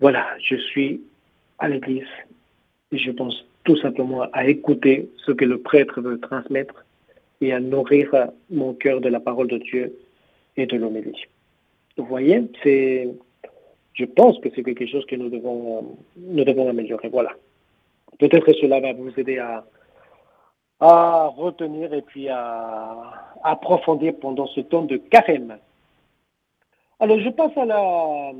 [0.00, 1.00] Voilà, je suis
[1.58, 2.06] à l'église
[2.92, 6.84] et je pense tout simplement à écouter ce que le prêtre veut transmettre
[7.40, 8.10] et à nourrir
[8.50, 9.96] mon cœur de la parole de Dieu
[10.56, 11.24] et de l'homélie.
[11.96, 13.08] Vous voyez, c'est,
[13.94, 17.08] je pense que c'est quelque chose que nous devons, nous devons améliorer.
[17.08, 17.34] Voilà.
[18.18, 19.64] Peut-être que cela va vous aider à,
[20.80, 25.58] retenir et puis à, approfondir pendant ce temps de carême.
[27.00, 28.32] Alors, je passe à la,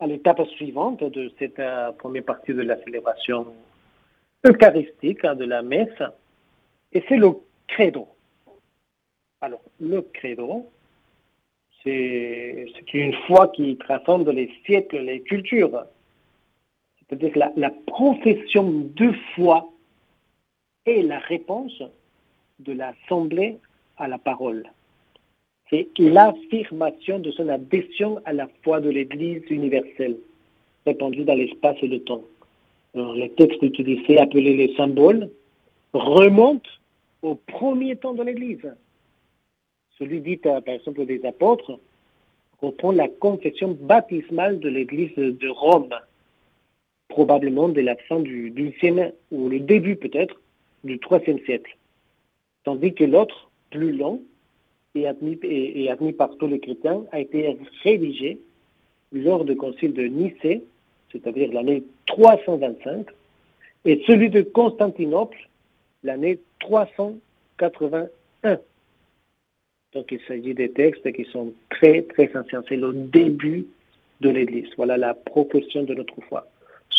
[0.00, 3.46] à l'étape suivante de cette euh, première partie de la célébration
[4.44, 6.02] eucharistique hein, de la messe.
[6.92, 7.32] Et c'est le
[7.68, 8.08] credo.
[9.40, 10.66] Alors, le credo,
[11.82, 15.84] c'est une foi qui transcende les siècles, les cultures.
[17.08, 19.70] C'est-à-dire la, la profession de foi
[20.86, 21.82] est la réponse
[22.60, 23.58] de l'Assemblée
[23.96, 24.64] à la parole.
[25.70, 30.16] C'est l'affirmation de son adhésion à la foi de l'Église universelle,
[30.86, 32.22] répandue dans l'espace et le temps.
[32.94, 35.30] Alors, les textes utilisés, appelés les symboles,
[35.92, 36.70] remontent
[37.22, 38.72] au premier temps de l'Église.
[39.98, 41.78] Celui dit, par exemple, des apôtres,
[42.60, 45.94] reprend la confession baptismale de l'Église de Rome,
[47.08, 50.40] probablement de la fin du XIe ou le début peut-être
[50.84, 51.76] du IIIe siècle.
[52.64, 54.22] Tandis que l'autre, plus long,
[54.94, 58.38] et admis, et, admis par tous les chrétiens, a été rédigé
[59.12, 60.62] lors du concile de Nicée,
[61.12, 63.06] c'est-à-dire l'année 325,
[63.84, 65.48] et celui de Constantinople,
[66.02, 68.08] l'année 381.
[69.92, 72.64] Donc il s'agit des textes qui sont très, très anciens.
[72.68, 73.66] C'est le début
[74.20, 74.68] de l'Église.
[74.76, 76.46] Voilà la profession de notre foi.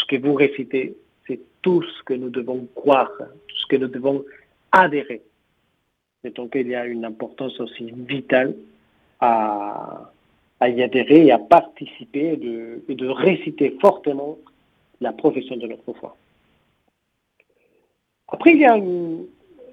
[0.06, 3.88] Ce que vous récitez, c'est tout ce que nous devons croire, tout ce que nous
[3.88, 4.24] devons
[4.72, 5.24] adhérer.
[6.24, 8.56] Et donc il y a une importance aussi vitale
[9.20, 10.12] à,
[10.62, 12.38] y adhérer et à participer et
[12.96, 14.38] de, réciter fortement
[15.02, 16.16] la profession de notre foi.
[18.28, 19.26] Après, il y a une,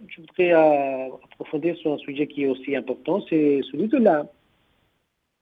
[0.08, 4.26] je voudrais euh, approfondir sur un sujet qui est aussi important, c'est celui de la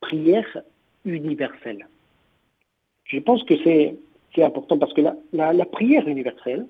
[0.00, 0.62] prière
[1.05, 1.87] universelle.
[3.05, 3.96] Je pense que c'est
[4.38, 6.66] important parce que la, prière universelle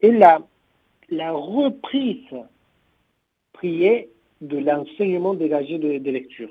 [0.00, 0.40] est la,
[1.32, 2.24] reprise
[3.52, 4.08] priée
[4.40, 6.50] de l'enseignement dégagé de, lecture.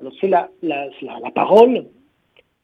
[0.00, 1.86] Alors c'est la, la, la, parole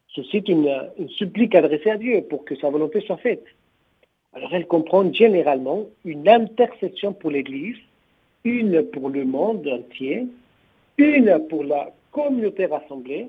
[0.09, 3.45] suscite une, une supplique adressée à Dieu pour que sa volonté soit faite.
[4.33, 7.77] Alors elle comprend généralement une intercession pour l'Église,
[8.45, 10.27] une pour le monde entier,
[10.99, 13.29] une pour la communauté rassemblée,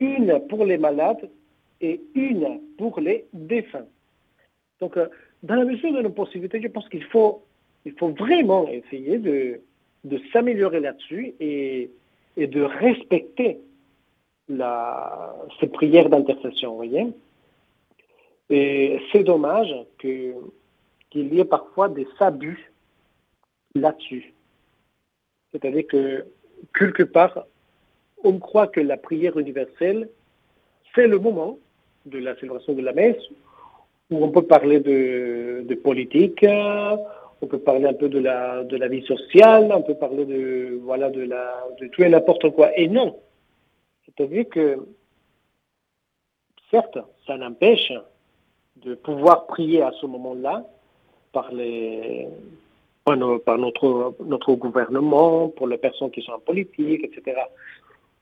[0.00, 1.28] une pour les malades
[1.80, 3.86] et une pour les défunts.
[4.80, 5.08] Donc, euh,
[5.42, 7.42] dans la mesure de nos possibilités, je pense qu'il faut,
[7.84, 9.60] il faut vraiment essayer de,
[10.32, 11.90] s'améliorer là-dessus et,
[12.36, 13.58] de respecter
[14.48, 16.82] la, ces prières d'intercession,
[18.50, 20.34] et c'est dommage qu'il
[21.14, 22.72] y ait parfois des abus
[23.74, 24.34] là-dessus.
[25.52, 26.26] C'est-à-dire que
[26.76, 27.46] quelque part,
[28.24, 30.08] on croit que la prière universelle,
[30.94, 31.58] c'est le moment
[32.06, 33.22] de la célébration de la messe
[34.10, 38.88] où on peut parler de, politique, on peut parler un peu de la, de la
[38.88, 42.76] vie sociale, on peut parler de, voilà, de, la, de tout et n'importe quoi.
[42.76, 43.16] Et non.
[44.04, 44.78] C'est-à-dire que,
[46.70, 47.92] certes, ça n'empêche
[48.76, 50.66] de pouvoir prier à ce moment-là
[51.32, 51.50] par,
[53.04, 57.40] par, notre, notre gouvernement, pour les personnes qui sont en politique, etc.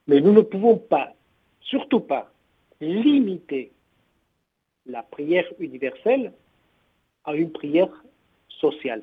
[0.07, 1.13] Mais nous ne pouvons pas,
[1.61, 2.31] surtout pas,
[2.81, 3.73] limiter
[4.87, 6.33] la prière universelle
[7.25, 8.05] à une prière
[8.49, 9.03] sociale.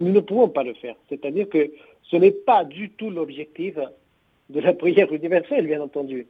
[0.00, 0.96] Nous ne pouvons pas le faire.
[1.08, 1.70] C'est-à-dire que
[2.02, 3.76] ce n'est pas du tout l'objectif
[4.50, 6.26] de la prière universelle, bien entendu.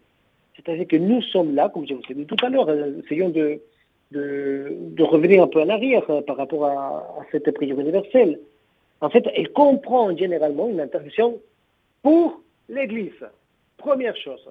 [0.55, 3.31] C'est-à-dire que nous sommes là, comme je vous l'ai dit tout à l'heure, euh, essayons
[3.31, 3.61] de,
[5.03, 8.39] revenir un peu en arrière euh, par rapport à, cette prière universelle.
[9.01, 11.41] En fait, elle comprend généralement une intervention
[12.03, 13.27] pour l'Église.
[13.77, 14.49] Première chose.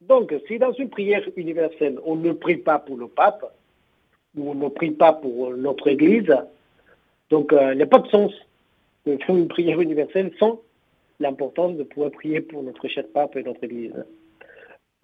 [0.00, 3.44] Donc, si dans une prière universelle, on ne prie pas pour le pape,
[4.36, 6.32] ou on ne prie pas pour notre Église,
[7.30, 8.32] donc euh, il n'y a pas de sens
[9.06, 10.60] de faire une prière universelle sans
[11.20, 13.92] l'importance de pouvoir prier pour notre cher pape et notre Église.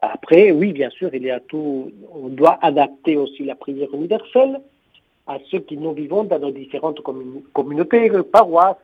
[0.01, 1.91] Après, oui, bien sûr, il y a tout.
[2.13, 4.61] On doit adapter aussi la prière universelle
[5.27, 7.01] à ceux qui nous vivons dans nos différentes
[7.53, 8.77] communautés, paroisses.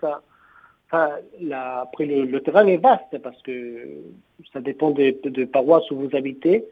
[0.93, 3.87] Après, le, terrain est vaste parce que
[4.53, 6.65] ça dépend de, de, paroisses où vous habitez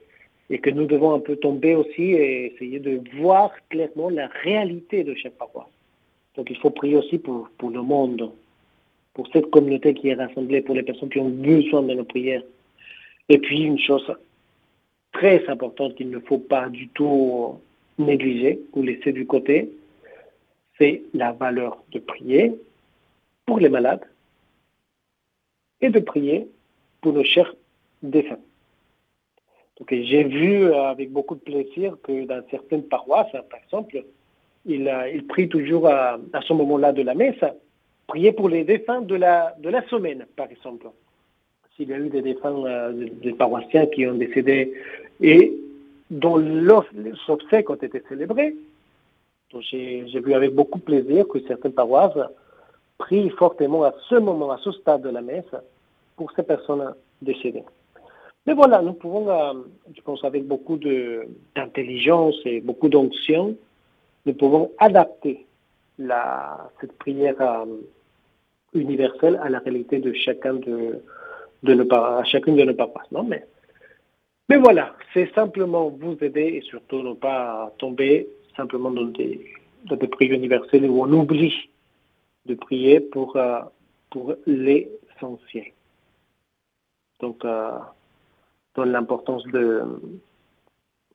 [0.51, 5.05] et que nous devons un peu tomber aussi et essayer de voir clairement la réalité
[5.05, 5.69] de chaque paroisse.
[6.37, 8.31] Donc, il faut prier aussi pour, pour le monde,
[9.15, 12.43] pour cette communauté qui est rassemblée, pour les personnes qui ont besoin de nos prières.
[13.29, 14.13] Et puis, une chose
[15.13, 17.61] très importante qu'il ne faut pas du tout
[17.99, 19.71] négliger ou laisser du côté,
[20.79, 22.55] c'est la valeur de prier
[23.49, 24.07] pour les malades
[25.81, 26.41] et de prier
[27.01, 27.53] pour nos chers
[28.03, 28.45] défunts.
[29.77, 34.05] Donc, j'ai vu avec beaucoup de plaisir que dans certaines paroisses, par exemple,
[34.67, 34.83] il,
[35.17, 37.45] il prie toujours à, à ce moment-là de la messe,
[38.07, 40.89] prier pour les défunts de la, de la semaine, par exemple
[41.79, 44.75] s'il y a eu des défunts euh, des paroissiens qui ont décédé
[45.21, 45.53] et
[46.11, 48.57] dont les obsèques ont été célébrées,
[49.61, 52.19] j'ai vu avec beaucoup de plaisir que certaines paroisses
[52.99, 55.55] prient fortement à ce moment, à ce stade de la messe,
[56.17, 57.65] pour ces personnes décédées.
[58.47, 59.53] Mais voilà, nous pouvons, euh,
[59.95, 63.57] je pense, avec beaucoup d'intelligence et beaucoup d'onction,
[64.27, 65.47] nous pouvons adapter
[66.81, 67.67] cette prière euh,
[68.73, 71.03] universelle à la réalité de chacun de,
[71.63, 73.11] nos, à chacune de nos paroisses.
[73.13, 73.45] Non, mais,
[74.57, 80.87] voilà, c'est simplement vous aider et surtout ne pas tomber simplement dans des prières universelles
[80.87, 81.69] où on oublie
[82.49, 83.61] de prier pour, euh,
[84.11, 85.67] pour l'essentiel.
[87.21, 87.71] Donc, euh,
[88.75, 89.83] dans l'importance de,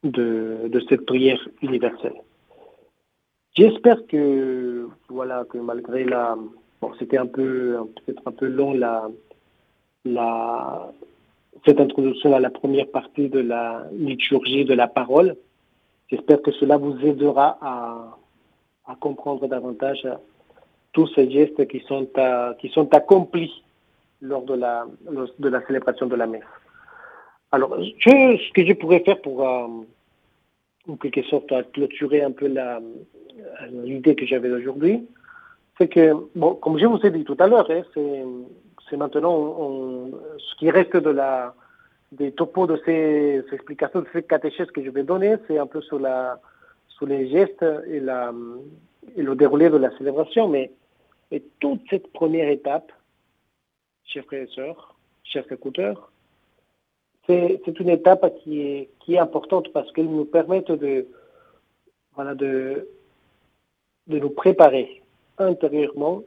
[0.04, 2.20] de, de, cette prière universelle.
[3.56, 6.38] J'espère que, voilà, que malgré la,
[6.82, 9.10] bon, c'était un peu, peut-être un peu long la,
[10.04, 10.92] la,
[11.66, 15.36] cette introduction à la première partie de la liturgie de la parole.
[16.10, 18.18] J'espère que cela vous aidera à,
[18.86, 20.06] à comprendre davantage
[20.94, 22.08] tous ces gestes qui sont,
[22.60, 23.64] qui sont accomplis
[24.22, 24.86] lors de la,
[25.40, 26.44] de la célébration de la messe.
[27.52, 29.68] Alors, ce que je pourrais faire pour, euh,
[30.88, 32.52] en quelque sorte, clôturer un peu
[33.70, 35.06] l'idée que j'avais aujourd'hui,
[35.78, 37.82] c'est que, bon, comme je vous ai dit tout à l'heure, hein,
[38.90, 41.54] c'est maintenant ce qui reste de la,
[42.12, 45.82] des topos de ces, explications, de ces catéchèses que je vais donner, c'est un peu
[45.82, 46.40] sur, la,
[46.88, 48.32] sur les gestes et, la,
[49.16, 50.72] et le déroulé de la célébration, mais
[51.34, 52.92] et toute cette première étape,
[54.06, 56.12] chers frères et sœurs, chers écouteurs,
[57.26, 61.08] c'est une étape qui est, importante parce qu'elle nous permet de,
[62.14, 62.88] voilà, de,
[64.08, 65.02] de nous préparer
[65.40, 66.22] intérieurement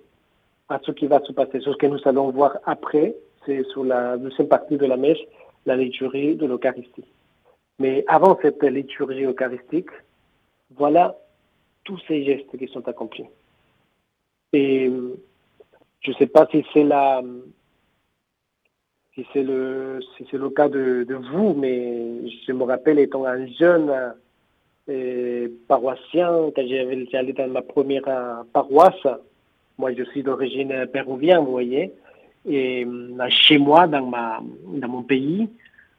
[0.68, 1.60] à ce qui va se passer.
[1.60, 3.14] Ce que nous allons voir après,
[3.44, 5.18] c'est sur la deuxième partie de la messe,
[5.66, 7.04] la liturgie de l'Eucharistie.
[7.78, 9.90] Mais avant cette liturgie eucharistique,
[10.74, 11.16] voilà
[11.84, 13.26] tous ces gestes qui sont accomplis.
[14.52, 14.90] Et
[16.00, 17.22] je ne sais pas si c'est la,
[19.14, 23.46] si c'est le, si c'est le cas de, vous, mais je me rappelle étant un
[23.46, 24.14] jeune
[24.88, 26.62] euh, paroissien, quand
[27.10, 29.06] j'allais dans ma première euh, paroisse,
[29.78, 31.92] moi je suis d'origine péruvienne, vous voyez,
[32.48, 35.48] et euh, chez moi, dans, ma, dans mon pays,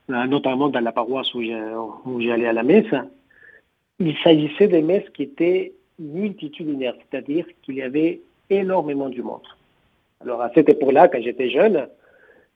[0.08, 1.42] notamment dans la paroisse où
[2.22, 2.94] j'allais à la messe,
[4.00, 9.48] il s'agissait des messes qui étaient multitudinaires, c'est-à-dire qu'il y avait énormément du monde.
[10.22, 11.88] Alors à cette époque-là, quand j'étais jeune,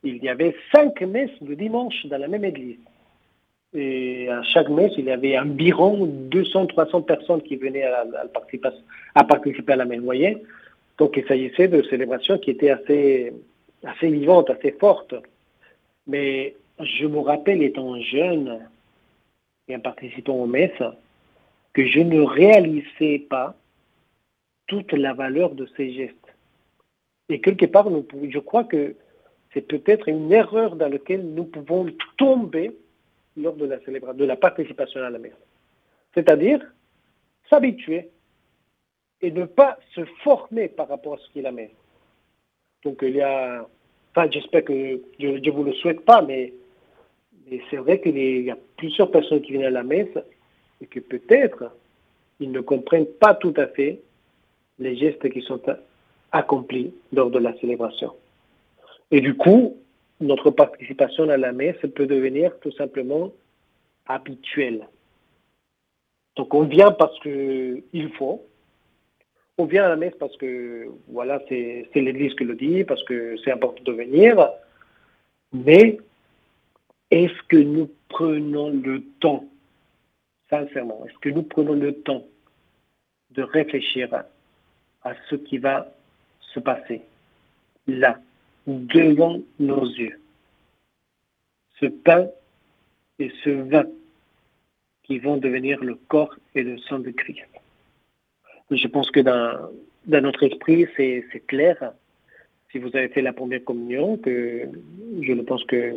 [0.04, 2.80] il y avait cinq messes le dimanche dans la même église.
[3.74, 8.70] Et à chaque messe, il y avait environ 200-300 personnes qui venaient à, participer,
[9.16, 9.86] à, la.
[9.86, 10.44] Vous voyez?
[10.98, 13.32] Donc il s'agissait de célébrations qui étaient assez,
[13.84, 15.16] assez vivantes, assez fortes.
[16.06, 18.60] Mais je me rappelle, étant jeune
[19.70, 20.84] et en participant aux messes,
[21.74, 23.56] que je ne réalisais pas
[24.72, 26.16] toute la valeur de ces gestes.
[27.28, 28.96] Et quelque part, je crois que
[29.54, 32.72] c'est peut-être une erreur dans laquelle nous pouvons tomber
[33.36, 35.36] lors de la célébration, de la participation à la messe.
[36.14, 36.62] C'est-à-dire
[37.50, 38.12] s'habituer
[39.22, 41.76] et ne pas se former par rapport à ce qu'est la messe.
[42.86, 43.68] Donc il y a,
[44.16, 46.54] enfin j'espère que je ne vous le souhaite pas, mais,
[47.50, 50.18] mais c'est vrai qu'il y a plusieurs personnes qui viennent à la messe
[50.80, 51.76] et que peut-être
[52.40, 54.00] ils ne comprennent pas tout à fait
[54.82, 55.62] les gestes qui sont
[56.32, 58.14] accomplis lors de la célébration.
[59.12, 59.78] Et du coup,
[60.20, 63.32] notre participation à la messe peut devenir tout simplement
[64.08, 64.88] habituelle.
[66.36, 68.44] Donc on vient parce qu'il faut,
[69.58, 73.36] on vient à la messe parce que voilà, c'est l'Église qui le dit, parce que
[73.44, 74.50] c'est important de venir,
[75.54, 76.00] mais
[77.12, 79.46] est-ce que nous prenons le temps,
[80.50, 82.26] sincèrement, est-ce que nous prenons le temps
[83.32, 84.24] de réfléchir
[85.04, 85.92] à ce qui va
[86.54, 87.02] se passer
[87.88, 88.20] là,
[88.68, 90.20] devant nos yeux.
[91.80, 92.28] Ce pain
[93.20, 93.86] et ce vin
[95.04, 97.42] qui vont devenir le corps et le sang de Christ.
[98.70, 99.70] Je pense que dans,
[100.06, 101.94] notre esprit, c'est clair.
[102.72, 104.70] Si vous avez fait la première communion, que
[105.22, 105.94] je pense que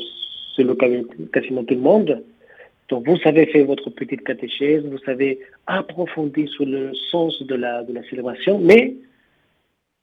[0.56, 2.24] c'est le cas de quasiment tout le monde,
[2.88, 7.82] donc vous avez fait votre petite catéchèse, vous avez approfondi sur le sens de la,
[7.82, 8.94] de la célébration, mais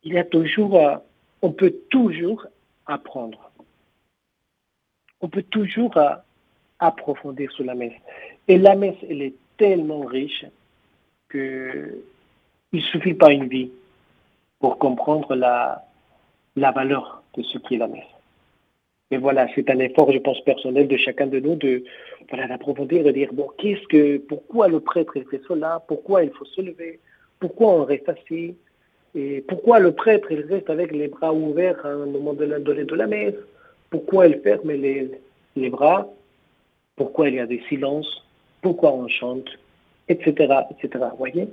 [0.03, 0.95] il y a toujours, euh,
[1.41, 2.47] on peut toujours
[2.87, 3.51] apprendre.
[5.21, 6.15] On peut toujours euh,
[6.79, 7.93] approfondir sur la messe.
[8.47, 10.45] Et la messe, elle est tellement riche
[11.29, 12.03] que
[12.73, 13.69] il suffit pas une vie
[14.59, 15.85] pour comprendre la,
[16.55, 18.03] la valeur de ce qui est la messe.
[19.11, 21.83] Et voilà, c'est un effort, je pense, personnel de chacun de nous de
[22.29, 26.45] voilà, d'approfondir, de dire bon, qu'est-ce que, pourquoi le prêtre fait cela, pourquoi il faut
[26.45, 26.99] se lever,
[27.39, 28.55] pourquoi on reste assis?
[29.13, 32.85] Et pourquoi le prêtre il reste avec les bras ouverts à un moment de l'indolé
[32.85, 33.35] de la messe?
[33.89, 35.11] Pourquoi il ferme les,
[35.57, 36.07] les bras?
[36.95, 38.23] Pourquoi il y a des silences?
[38.61, 39.49] Pourquoi on chante?
[40.07, 40.31] Etc.
[40.71, 41.05] etc.
[41.11, 41.49] Vous voyez?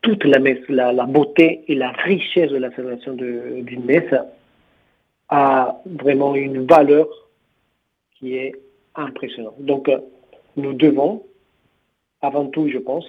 [0.00, 4.14] Toute la messe, la, la, beauté et la richesse de la célébration d'une messe
[5.28, 7.08] a vraiment une valeur
[8.14, 8.54] qui est
[8.94, 9.60] impressionnante.
[9.60, 10.00] Donc, euh,
[10.56, 11.24] nous devons,
[12.20, 13.06] avant tout, je pense,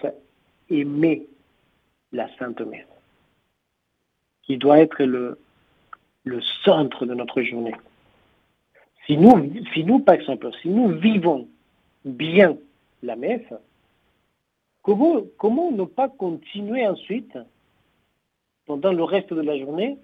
[0.70, 1.28] aimer
[2.12, 2.86] la Sainte Messe
[4.44, 5.38] qui doit être le,
[6.24, 7.76] le centre de notre journée.
[9.06, 11.48] Si nous, si nous, par exemple, si nous vivons
[12.04, 12.58] bien
[13.04, 13.54] la messe,
[14.82, 17.38] comment, comment ne pas continuer ensuite,
[18.66, 19.98] pendant le reste de la journée,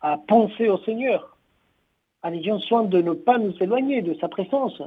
[0.00, 1.36] à penser au Seigneur,
[2.22, 4.82] en ayant soin de ne pas nous éloigner de sa présence,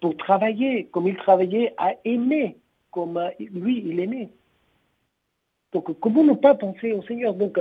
[0.00, 2.56] pour travailler comme il travaillait, à aimer
[2.90, 4.28] comme lui, il aimait.
[5.72, 7.34] Donc, comment ne pas penser au Seigneur?
[7.34, 7.58] Donc,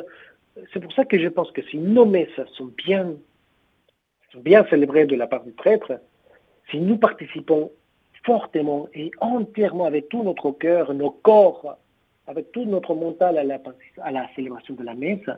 [0.71, 3.13] c'est pour ça que je pense que si nos messes sont bien,
[4.31, 5.99] sont bien célébrées de la part du prêtre,
[6.69, 7.71] si nous participons
[8.23, 11.77] fortement et entièrement avec tout notre cœur, nos corps,
[12.27, 13.59] avec tout notre mental à la,
[14.01, 15.29] à la célébration de la messe,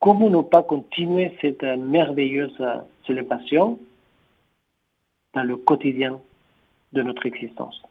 [0.00, 2.56] comment ne pas continuer cette merveilleuse
[3.06, 3.78] célébration
[5.34, 6.20] dans le quotidien
[6.92, 7.82] de notre existence?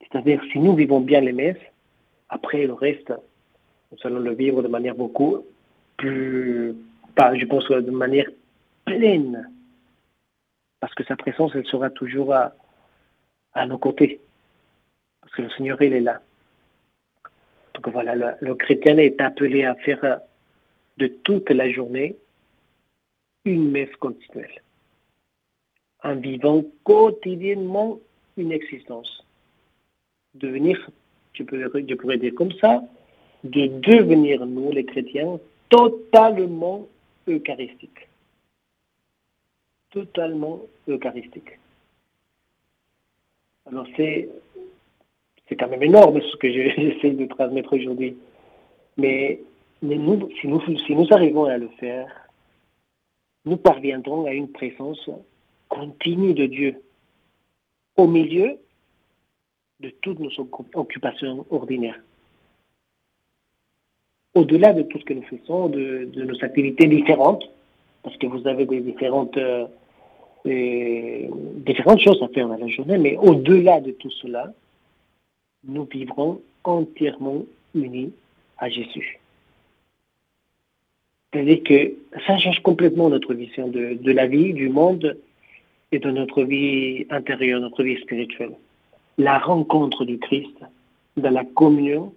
[0.00, 1.56] C'est-à-dire, si nous vivons bien les messes,
[2.28, 3.12] après le reste,
[3.92, 5.44] nous allons le vivre de manière beaucoup
[5.96, 6.74] plus,
[7.16, 8.28] je pense, de manière
[8.84, 9.50] pleine.
[10.80, 12.52] Parce que sa présence, elle sera toujours à,
[13.66, 14.20] nos côtés.
[15.20, 16.20] Parce que le Seigneur, il est là.
[17.74, 20.20] Donc voilà, le chrétien est appelé à faire
[20.98, 22.16] de toute la journée
[23.44, 24.62] une messe continuelle.
[26.02, 27.98] En vivant quotidiennement
[28.36, 29.24] une existence.
[30.34, 30.90] Devenir,
[31.34, 32.82] je pourrais dire comme ça,
[33.44, 35.38] de devenir, nous, les chrétiens,
[35.68, 36.86] totalement
[37.28, 38.08] eucharistiques.
[39.90, 41.58] Totalement eucharistiques.
[43.66, 44.28] Alors c'est,
[45.48, 48.16] c'est quand même énorme ce que j'essaie de transmettre aujourd'hui.
[48.96, 49.40] Mais,
[49.80, 50.30] si, nous,
[50.86, 52.28] si nous arrivons à le faire,
[53.44, 55.10] nous parviendrons à une présence
[55.68, 56.82] continue de Dieu
[57.96, 58.58] au milieu
[59.80, 60.30] de toutes nos
[60.74, 62.00] occupations ordinaires
[64.34, 67.44] au-delà de tout ce que nous faisons, de, nos activités différentes,
[68.02, 69.66] parce que vous avez des différentes, euh,
[70.44, 74.52] différentes choses à faire dans la journée, mais au-delà de tout cela,
[75.66, 77.44] nous vivrons entièrement
[77.74, 78.12] unis
[78.58, 79.20] à Jésus.
[81.34, 85.18] C'est-à-dire que ça change complètement notre vision de, la vie, du monde
[85.90, 88.52] et de notre vie intérieure, notre vie spirituelle.
[89.18, 90.56] La rencontre du Christ
[91.16, 92.14] dans la communion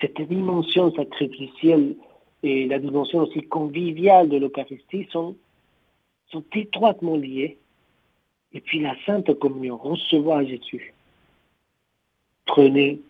[0.00, 1.94] cette dimension sacrificielle
[2.42, 5.36] et la dimension aussi conviviale de l'Eucharistie sont,
[6.32, 7.56] sont étroitement liées.
[8.52, 10.92] Et puis la Sainte Communion, recevoir Jésus.
[12.44, 13.00] Prenez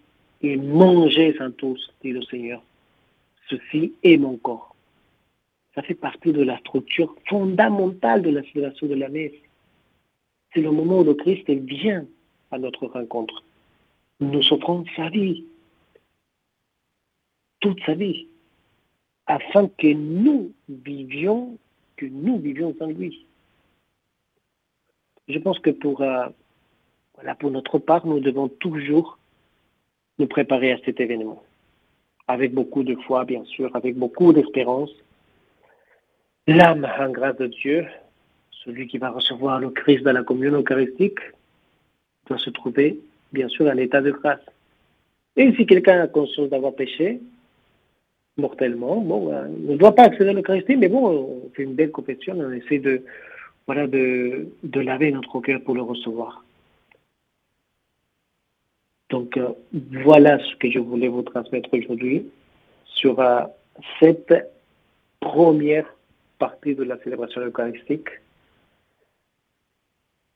[0.43, 2.62] et mangez sans tous, dit le Seigneur.
[3.49, 4.74] Ceci est mon corps.
[5.75, 9.33] Ça fait partie de la structure fondamentale de la célébration de la messe.
[10.53, 12.07] C'est le moment où le Christ vient
[12.51, 13.43] à notre rencontre.
[14.20, 15.45] Nous offrons sa vie,
[17.61, 18.29] toute sa vie,
[19.27, 21.59] afin que nous vivions,
[21.97, 23.27] que nous vivions en lui.
[25.29, 26.27] Je pense que pour, euh,
[27.14, 29.18] voilà, pour notre part, nous devons toujours
[30.18, 31.43] nous préparer à cet événement,
[32.29, 34.91] avec beaucoup de foi, bien sûr, avec beaucoup d'espérance.
[36.47, 37.87] L'âme en grâce de Dieu,
[38.51, 41.19] celui qui va recevoir le Christ dans la communion eucharistique,
[42.27, 42.99] doit se trouver,
[43.33, 44.45] bien sûr, en état de grâce.
[45.37, 47.21] Et si quelqu'un a conscience d'avoir péché,
[48.37, 48.97] mortellement.
[48.97, 52.35] Bon, on ne doit pas accéder à l'Eucharistie, mais bon, on fait une belle confession,
[52.39, 53.03] on essaie de
[53.69, 56.45] laver notre cœur pour le recevoir.
[59.11, 62.27] Donc, euh, voilà ce que je voulais vous transmettre aujourd'hui
[62.85, 63.43] sur euh,
[64.01, 64.35] cette
[65.21, 65.87] première
[66.39, 68.09] partie de la célébration eucharistique.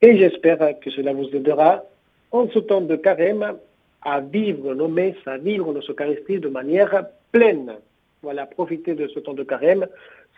[0.01, 1.85] Et j'espère que cela vous aidera
[2.31, 3.57] en ce temps de carême
[4.03, 7.75] à vivre nos messes, à vivre nos Eucharisties de manière pleine.
[8.23, 9.87] Voilà, profitez de ce temps de carême.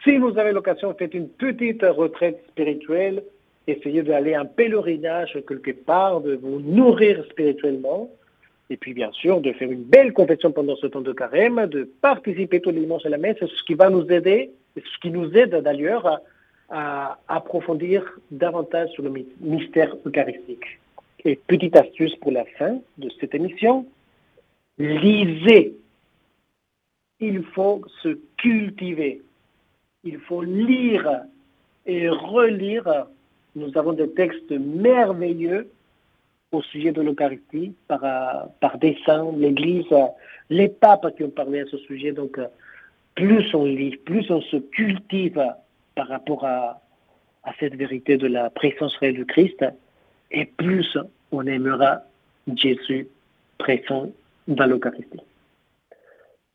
[0.04, 3.22] Si vous avez l'occasion, faites une petite retraite spirituelle.
[3.66, 8.10] Essayez d'aller en pèlerinage quelque part, de vous nourrir spirituellement.
[8.70, 11.84] Et puis, bien sûr, de faire une belle confession pendant ce temps de carême, de
[12.00, 15.32] participer tous les dimanches à la messe, ce qui va nous aider, ce qui nous
[15.36, 16.20] aide d'ailleurs
[16.68, 20.78] à, approfondir davantage sur le mystère eucharistique.
[21.24, 23.86] Et petite astuce pour la fin de cette émission,
[24.78, 25.76] lisez.
[27.18, 29.20] Il faut se cultiver.
[30.04, 31.22] Il faut lire
[31.86, 33.06] et relire.
[33.56, 35.68] Nous avons des textes merveilleux
[36.52, 38.00] au sujet de l'Eucharistie par,
[38.60, 39.92] par des saints, l'Église,
[40.48, 42.12] les papes qui ont parlé à ce sujet.
[42.12, 42.38] Donc,
[43.20, 45.44] plus on lit, plus on se cultive
[45.94, 46.80] par rapport à,
[47.58, 49.64] cette vérité de la présence réelle du Christ,
[50.30, 50.96] et plus
[51.32, 52.00] on aimera
[52.54, 53.08] Jésus
[53.58, 54.10] présent
[54.48, 55.20] dans l'Eucharistie.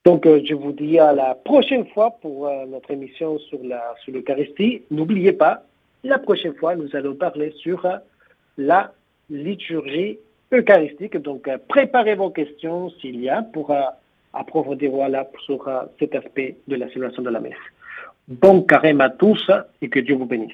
[0.06, 3.60] Donc, euh, je vous dis à la prochaine fois pour euh, notre émission sur
[4.08, 4.84] l'Eucharistie.
[4.90, 5.64] N'oubliez pas,
[6.04, 7.98] la prochaine fois, nous allons parler sur euh,
[8.58, 8.92] la
[9.30, 10.18] liturgie
[10.52, 11.18] eucharistique.
[11.18, 13.72] Donc, préparez vos questions s'il y a pour
[14.36, 15.70] approfondir voilà, sur
[16.00, 17.54] cet aspect de la célébration de la messe.
[18.28, 20.54] Bon carême à tous et que Dieu vous bénisse.